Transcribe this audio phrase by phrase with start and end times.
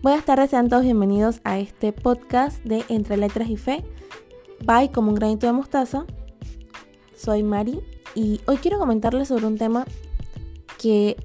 [0.00, 3.84] Buenas tardes, sean todos bienvenidos a este podcast de Entre Letras y Fe.
[4.64, 6.06] Bye como un granito de mostaza.
[7.16, 7.80] Soy Mari
[8.14, 9.86] y hoy quiero comentarles sobre un tema
[10.78, 11.16] que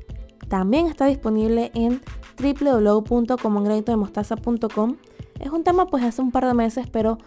[0.49, 2.01] también está disponible en
[2.41, 4.97] www.comungranitodemostaza.com.
[5.39, 7.19] Es un tema pues hace un par de meses, pero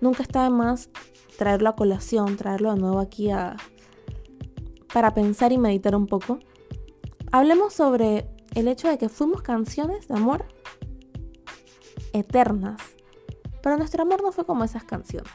[0.00, 0.88] nunca está de más
[1.36, 3.58] traerlo a colación, traerlo de nuevo aquí a,
[4.90, 6.38] para pensar y meditar un poco.
[7.30, 10.46] Hablemos sobre el hecho de que fuimos canciones de amor
[12.14, 12.80] eternas.
[13.62, 15.32] Pero nuestro amor no fue como esas canciones.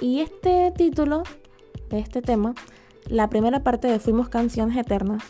[0.00, 1.22] Y este título
[1.90, 2.54] de este tema,
[3.06, 5.22] la primera parte de Fuimos canciones eternas,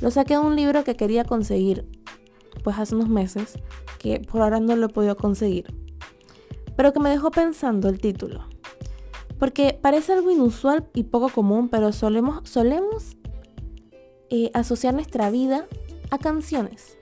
[0.00, 1.86] lo saqué de un libro que quería conseguir
[2.62, 3.58] pues hace unos meses,
[3.98, 5.66] que por ahora no lo he podido conseguir.
[6.76, 8.44] Pero que me dejó pensando el título.
[9.38, 13.16] Porque parece algo inusual y poco común, pero solemos, solemos
[14.30, 15.66] eh, asociar nuestra vida
[16.10, 16.98] a canciones.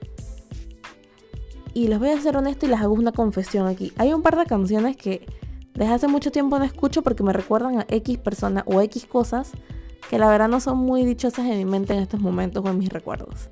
[1.77, 3.93] Y les voy a ser honesto y les hago una confesión aquí.
[3.97, 5.27] Hay un par de canciones que
[5.75, 9.51] desde hace mucho tiempo no escucho porque me recuerdan a X persona o X cosas
[10.09, 12.79] que la verdad no son muy dichosas en mi mente en estos momentos o en
[12.79, 13.49] mis recuerdos.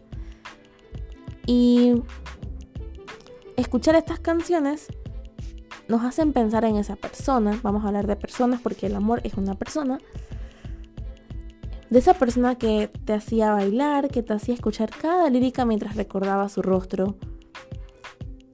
[1.46, 2.02] Y
[3.58, 4.88] escuchar estas canciones
[5.88, 7.60] nos hacen pensar en esa persona.
[7.62, 10.00] Vamos a hablar de personas porque el amor es una persona.
[11.92, 16.50] De esa persona que te hacía bailar, que te hacía escuchar cada lírica mientras recordaba
[16.50, 17.18] su rostro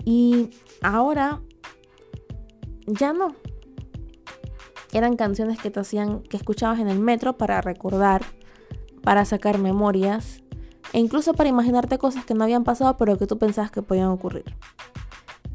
[0.06, 0.50] y
[0.82, 1.42] ahora
[2.88, 3.36] ya no.
[4.94, 8.24] Eran canciones que te hacían, que escuchabas en el metro para recordar,
[9.04, 10.42] para sacar memorias
[10.94, 14.10] e incluso para imaginarte cosas que no habían pasado pero que tú pensabas que podían
[14.10, 14.56] ocurrir.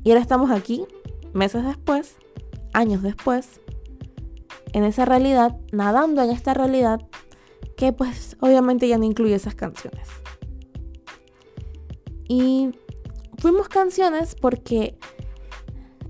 [0.04, 0.86] Y ahora estamos aquí,
[1.34, 2.16] meses después,
[2.72, 3.60] años después,
[4.72, 7.00] en esa realidad, nadando en esta realidad
[7.76, 10.08] que pues obviamente ya no incluye esas canciones.
[12.28, 12.70] Y
[13.46, 14.98] fuimos canciones porque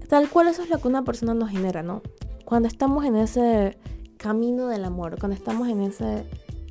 [0.08, 2.00] tal cual eso es lo que una persona nos genera, ¿no?
[2.46, 3.76] Cuando estamos en ese
[4.16, 6.26] camino del amor, cuando estamos en, ese,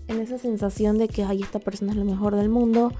[0.07, 2.91] en esa sensación de que, ay, esta persona es lo mejor del mundo,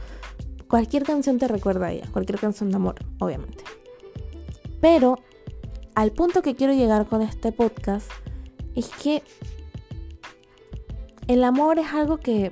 [0.67, 3.63] cualquier canción te recuerda a ella, cualquier canción de amor, obviamente.
[4.79, 5.17] Pero
[5.95, 8.11] al punto que quiero llegar con este podcast
[8.75, 9.23] es que
[11.27, 12.51] el amor es algo que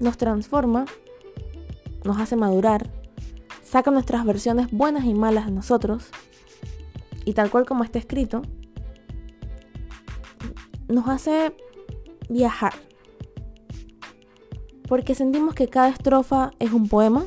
[0.00, 0.86] nos transforma,
[2.02, 2.90] nos hace madurar,
[3.74, 6.04] saca nuestras versiones buenas y malas de nosotros,
[7.24, 8.42] y tal cual como está escrito,
[10.86, 11.56] nos hace
[12.28, 12.72] viajar.
[14.86, 17.24] Porque sentimos que cada estrofa es un poema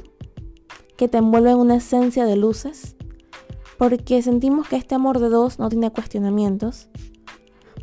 [0.96, 2.96] que te envuelve en una esencia de luces.
[3.78, 6.88] Porque sentimos que este amor de dos no tiene cuestionamientos.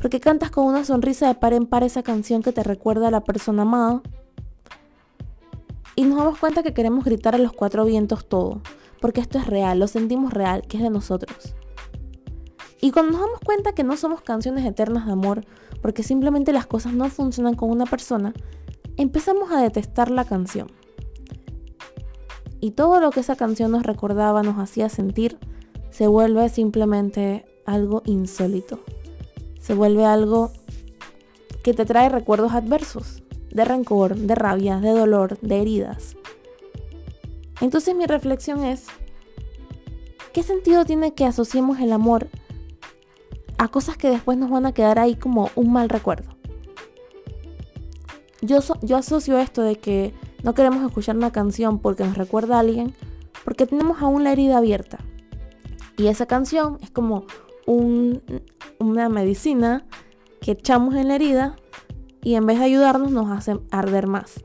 [0.01, 3.11] Porque cantas con una sonrisa de par en par esa canción que te recuerda a
[3.11, 4.01] la persona amada
[5.97, 8.61] y nos damos cuenta que queremos gritar a los cuatro vientos todo,
[9.01, 11.55] porque esto es real, lo sentimos real, que es de nosotros.
[12.81, 15.45] Y cuando nos damos cuenta que no somos canciones eternas de amor,
[15.81, 18.35] porque simplemente las cosas no funcionan con una persona,
[18.97, 20.69] empezamos a detestar la canción.
[22.61, 25.39] Y todo lo que esa canción nos recordaba, nos hacía sentir,
[25.91, 28.81] se vuelve simplemente algo insólito.
[29.61, 30.51] Se vuelve algo
[31.63, 33.24] que te trae recuerdos adversos
[33.55, 36.17] de rencor, de rabia, de dolor, de heridas.
[37.61, 38.87] Entonces mi reflexión es,
[40.33, 42.29] ¿qué sentido tiene que asociemos el amor
[43.57, 46.37] a cosas que después nos van a quedar ahí como un mal recuerdo?
[48.43, 52.61] Yo, yo asocio esto de que no queremos escuchar una canción porque nos recuerda a
[52.61, 52.93] alguien,
[53.45, 54.99] porque tenemos aún la herida abierta.
[55.97, 57.25] Y esa canción es como
[57.67, 59.87] una medicina
[60.43, 61.57] que echamos en la herida
[62.25, 64.45] y en vez de ayudarnos nos hace arder más.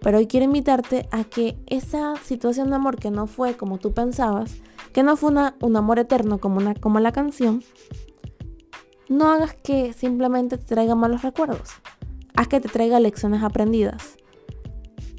[0.00, 3.94] Pero hoy quiero invitarte a que esa situación de amor que no fue como tú
[3.94, 4.56] pensabas,
[4.92, 7.62] que no fue un amor eterno como, una, como la canción,
[9.08, 11.70] no hagas que simplemente te traiga malos recuerdos.
[12.36, 14.16] Haz que te traiga lecciones aprendidas.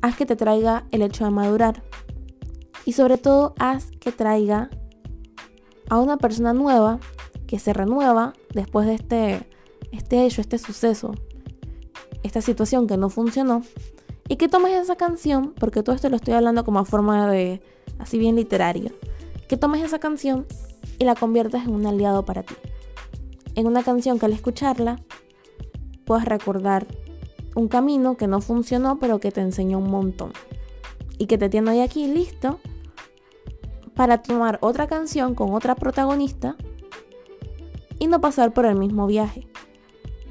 [0.01, 1.83] Haz que te traiga el hecho de madurar.
[2.85, 4.69] Y sobre todo, haz que traiga
[5.89, 7.00] a una persona nueva
[7.47, 9.50] que se renueva después de este,
[9.92, 11.13] este hecho, este suceso,
[12.24, 13.63] esta situación que no funcionó
[14.27, 17.62] y que tomes esa canción, porque todo esto lo estoy hablando como a forma de,
[17.98, 18.92] así bien literario,
[19.48, 20.45] que tomes esa canción
[21.00, 22.56] y la conviertas en un aliado para ti.
[23.56, 25.01] En una canción que al escucharla
[26.06, 26.86] puedas recordar
[27.56, 30.31] un camino que no funcionó pero que te enseñó un montón.
[31.18, 32.60] Y que te tiene ahí aquí listo
[33.95, 36.56] para tomar otra canción con otra protagonista
[38.00, 39.48] y no pasar por el mismo viaje.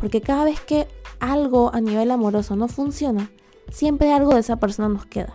[0.00, 0.86] Porque cada vez que
[1.20, 3.30] algo a nivel amoroso no funciona,
[3.70, 5.34] siempre algo de esa persona nos queda.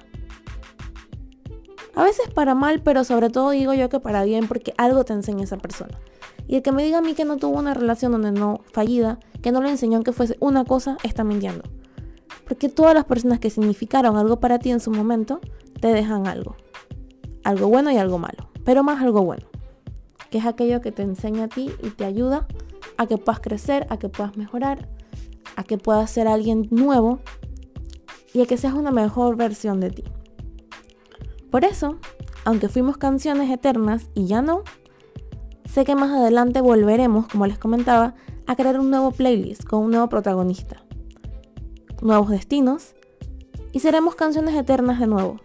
[1.95, 5.13] A veces para mal, pero sobre todo digo yo que para bien porque algo te
[5.13, 6.00] enseña esa persona.
[6.47, 9.19] Y el que me diga a mí que no tuvo una relación donde no fallida,
[9.41, 11.63] que no le enseñó que fuese una cosa, está mintiendo.
[12.45, 15.39] Porque todas las personas que significaron algo para ti en su momento,
[15.79, 16.56] te dejan algo.
[17.44, 18.50] Algo bueno y algo malo.
[18.65, 19.45] Pero más algo bueno.
[20.29, 22.47] Que es aquello que te enseña a ti y te ayuda
[22.97, 24.89] a que puedas crecer, a que puedas mejorar,
[25.55, 27.19] a que puedas ser alguien nuevo
[28.33, 30.03] y a que seas una mejor versión de ti.
[31.51, 31.97] Por eso,
[32.45, 34.63] aunque fuimos canciones eternas y ya no,
[35.65, 38.15] sé que más adelante volveremos, como les comentaba,
[38.47, 40.83] a crear un nuevo playlist con un nuevo protagonista,
[42.01, 42.95] nuevos destinos
[43.71, 45.39] y seremos canciones eternas de nuevo,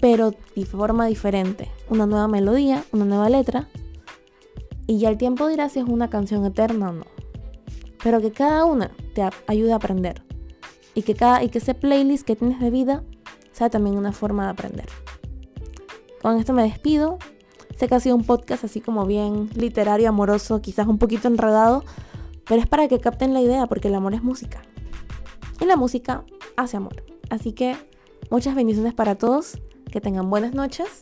[0.00, 3.68] pero de forma diferente, una nueva melodía, una nueva letra
[4.86, 7.05] y ya el tiempo dirá si es una canción eterna o no.
[8.06, 10.22] Pero que cada una te ayude a aprender
[10.94, 13.02] y que, cada, y que ese playlist que tienes de vida
[13.50, 14.86] sea también una forma de aprender.
[16.22, 17.18] Con esto me despido.
[17.76, 21.82] Sé que ha sido un podcast así como bien literario, amoroso, quizás un poquito enredado,
[22.44, 24.62] pero es para que capten la idea porque el amor es música.
[25.60, 26.22] Y la música
[26.56, 27.02] hace amor.
[27.28, 27.74] Así que
[28.30, 29.58] muchas bendiciones para todos,
[29.90, 31.00] que tengan buenas noches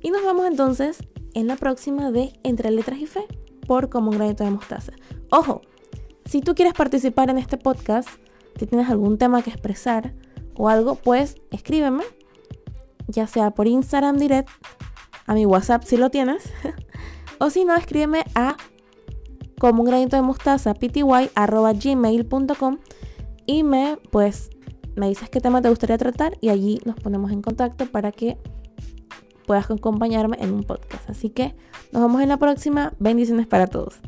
[0.00, 3.26] y nos vemos entonces en la próxima de Entre Letras y Fe
[3.66, 4.94] por Como un granito de mostaza.
[5.30, 5.60] Ojo,
[6.26, 8.08] si tú quieres participar en este podcast,
[8.58, 10.14] si tienes algún tema que expresar
[10.54, 12.04] o algo, pues escríbeme
[13.08, 14.48] ya sea por Instagram direct,
[15.26, 16.52] a mi WhatsApp si lo tienes,
[17.38, 18.56] o si no, escríbeme a
[19.58, 22.78] como un granito de mostaza gmail.com
[23.46, 24.50] y me pues
[24.96, 28.36] me dices qué tema te gustaría tratar y allí nos ponemos en contacto para que
[29.46, 31.08] puedas acompañarme en un podcast.
[31.08, 31.54] Así que
[31.92, 32.92] nos vemos en la próxima.
[32.98, 34.00] Bendiciones para todos.